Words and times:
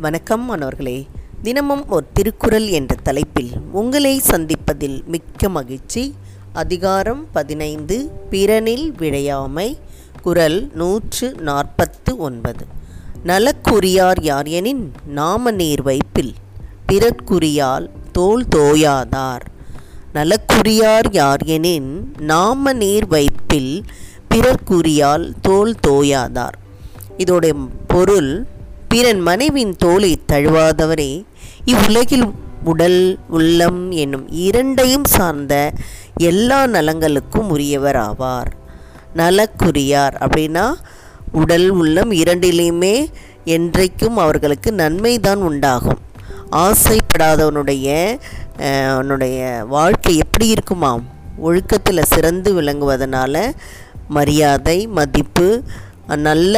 வணக்கம் 0.00 0.44
மாணவர்களே. 0.44 1.06
தினமும் 1.42 1.88
ஒரு 1.88 2.06
திருக்குறள் 2.12 2.66
என்ற 2.66 2.94
தலைப்பில் 3.02 3.50
உங்களை 3.72 4.18
சந்திப்பதில் 4.18 5.04
மிக்க 5.04 5.48
மகிழ்ச்சி. 5.48 6.14
அதிகாரம் 6.52 7.26
பதினைந்து 7.32 8.10
பிறனில் 8.30 8.92
விழையாமை 8.98 9.76
குரல் 10.22 10.70
நூற்று 10.74 11.34
நாற்பத்து 11.38 12.16
ஒன்பது 12.16 12.66
நலக்குரியார் 13.24 14.22
யார் 14.22 14.46
எனின் 14.46 14.92
நாம 15.06 15.50
நீர் 15.50 15.82
வைப்பில் 15.82 16.34
பிறர்க்குரியால் 16.88 17.88
தோல் 18.12 18.44
தோயாதார். 18.56 19.44
நலக்குரியார் 20.14 21.08
யார் 21.10 21.42
எனின் 21.42 22.14
நாம 22.18 22.72
நீர் 22.72 23.06
வைப்பில் 23.08 23.82
பிறர்க்குரியால் 24.34 25.32
தோல் 25.40 25.74
தோயாதார். 25.86 26.58
இதோடைய 27.18 27.52
பொருள் 27.86 28.46
பிறன் 28.88 29.20
மனைவின் 29.20 29.76
தோலை 29.76 30.18
தழுவாதவரே 30.32 31.24
இவ்வுலகில் 31.64 32.32
உடல் 32.64 33.18
உள்ளம் 33.28 33.90
என்னும் 33.90 34.28
இரண்டையும் 34.28 35.04
சார்ந்த 35.04 35.72
எல்லா 36.18 36.66
நலங்களுக்கும் 36.66 37.48
உரியவர் 37.48 37.96
ஆவார் 37.96 38.50
நலக்குரியார் 39.14 40.14
அப்படின்னா 40.14 40.74
உடல் 41.32 41.70
உள்ளம் 41.70 42.10
இரண்டிலையுமே 42.10 43.06
என்றைக்கும் 43.44 44.16
அவர்களுக்கு 44.16 44.72
நன்மை 44.72 45.18
தான் 45.18 45.42
உண்டாகும். 45.42 46.00
ஆசைப்படாதவனுடைய 46.50 48.18
அவனுடைய 48.90 49.64
வாழ்க்கை 49.68 50.16
எப்படி 50.16 50.46
இருக்குமாம் 50.48 51.04
ஒழுக்கத்தில் 51.40 52.02
சிறந்து 52.02 52.62
விளங்குவதனால 52.62 53.52
மரியாதை 54.08 54.86
மதிப்பு 54.86 55.62
நல்ல 56.16 56.56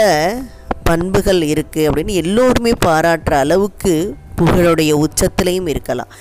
பண்புகள் 0.89 1.41
இருக்குது 1.53 1.87
அப்படின்னு 1.89 2.15
எல்லோருமே 2.23 2.73
பாராட்டுற 2.87 3.35
அளவுக்கு 3.45 3.95
புகழுடைய 4.39 4.93
உச்சத்திலையும் 5.05 5.69
இருக்கலாம். 5.73 6.13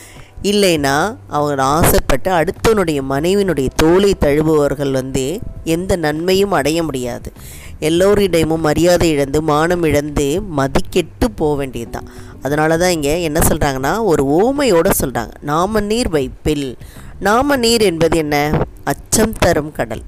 இல்லைன்னா 0.44 0.96
அவங்க 1.36 1.64
ஆசைப்பட்டு 1.76 2.30
அடுத்தவனுடைய 2.32 3.00
மனைவியினுடைய 3.10 3.70
தோலை 3.76 4.12
தழுபவர்கள் 4.26 4.92
வந்து 4.92 5.24
எந்த 5.76 5.96
நன்மையும் 5.96 6.52
அடைய 6.52 6.80
முடியாது. 6.84 7.30
எல்லோரிடமும் 7.80 8.66
மரியாதை 8.68 9.08
இழந்து 9.16 9.40
மானம் 9.42 9.84
இழந்து 9.84 10.26
மதிக்கெட்டு 10.60 11.26
போக 11.36 11.56
வேண்டியது 11.56 11.92
தான் 11.92 12.08
அதனால 12.42 12.78
தான் 12.78 12.94
இங்கே 12.98 13.14
என்ன 13.28 13.40
சொல்கிறாங்கன்னா 13.50 13.94
ஒரு 14.12 14.24
ஓமையோடு 14.38 14.92
சொல்கிறாங்க 15.02 15.34
நாம 15.52 15.82
நீர் 15.90 16.10
வைப்பில். 16.12 16.68
நாம 17.20 17.58
நீர் 17.64 17.84
என்பது 17.90 18.18
என்ன? 18.18 18.36
அச்சம் 18.84 19.36
தரும் 19.44 19.72
கடல். 19.72 20.04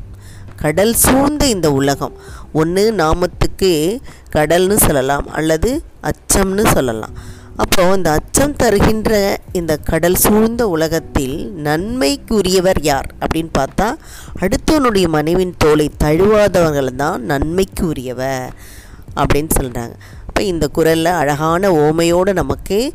கடல் 0.55 0.93
சூழ்ந்த 1.03 1.43
இந்த 1.45 1.67
உலகம். 1.71 2.15
ஒன்று 2.53 2.91
நாமத்துக்கு 2.91 4.01
கடல்னு 4.35 4.75
சொல்லலாம் 4.75 5.27
அல்லது 5.27 5.83
அச்சம்னு 6.03 6.63
சொல்லலாம். 6.73 7.15
அப்போது 7.57 7.95
இந்த 7.95 8.11
அச்சம் 8.11 8.55
தருகின்ற 8.55 9.37
இந்த 9.53 9.77
கடல் 9.77 10.15
சூழ்ந்த 10.15 10.67
உலகத்தில் 10.67 11.51
நன்மைக்குரியவர் 11.63 12.81
யார் 12.81 13.09
அப்படின்னு 13.21 13.51
பார்த்தா 13.57 13.87
அடுத்தவனுடைய 14.41 15.07
மனைவின் 15.07 15.55
தோலை 15.57 15.91
தழுவாதவர்கள் 16.03 16.95
தான் 16.95 17.25
நன்மைக்கு 17.25 17.85
உரியவர் 17.87 18.53
அப்படின்னு 19.15 19.49
சொல்கிறாங்க 19.59 19.95
அப்போ 20.27 20.41
இந்த 20.43 20.67
குரலில் 20.67 21.05
அழகான 21.05 21.71
ஓமையோடு 21.71 22.33
நமக்கு 22.33 22.93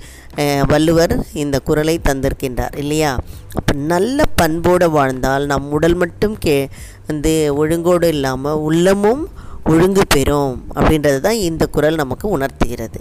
வள்ளுவர் 0.66 1.24
இந்த 1.32 1.60
குரலை 1.60 2.00
தந்திருக்கின்றார் 2.08 2.76
இல்லையா? 2.76 3.18
அப்போ 3.54 3.72
நல்ல 3.74 4.24
பண்போடு 4.36 4.90
வாழ்ந்தால் 4.90 5.46
நம் 5.46 5.70
உடல் 5.70 5.94
மட்டும் 5.94 6.38
கே 6.38 6.68
வந்து 7.06 7.52
ஒழுங்கோடு 7.56 8.04
இல்லாமல் 8.04 8.54
உள்ளமும் 8.54 9.28
ஒழுங்கு 9.64 10.02
பெறும் 10.08 10.64
அப்படின்றது 10.74 11.20
தான் 11.20 11.34
இந்த 11.34 11.66
குரல் 11.66 11.94
நமக்கு 11.94 12.28
உணர்த்துகிறது. 12.28 13.00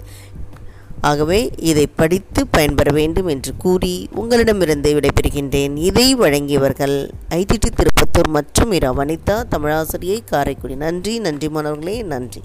ஆகவே 1.00 1.50
இதை 1.58 1.86
படித்து 1.86 2.46
பயன்பெற 2.46 2.92
வேண்டும் 2.92 3.26
என்று 3.26 3.52
கூறி 3.56 4.08
உங்களிடமிருந்து 4.14 4.90
விடைபெறுகின்றேன். 4.94 5.76
இதை 5.76 6.16
வழங்கியவர்கள் 6.16 7.10
ஐடிடி 7.30 7.70
திருப்பத்தூர் 7.70 8.28
மற்றும் 8.28 8.72
இரா. 8.72 8.92
வனிதா 8.92 9.44
தமிழாசிரியை 9.50 10.24
காரைக்குடி. 10.24 10.74
நன்றி 10.74 11.18
நன்றி 11.18 11.48
மாணவர்களே 11.48 12.02
நன்றி. 12.02 12.42